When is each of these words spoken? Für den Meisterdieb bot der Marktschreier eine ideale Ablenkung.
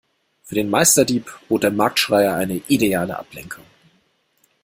Für 0.41 0.55
den 0.55 0.71
Meisterdieb 0.71 1.31
bot 1.47 1.61
der 1.61 1.69
Marktschreier 1.69 2.33
eine 2.33 2.55
ideale 2.69 3.19
Ablenkung. 3.19 3.65